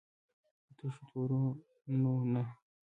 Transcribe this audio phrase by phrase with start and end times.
[0.65, 2.43] په تشو تورونو نه.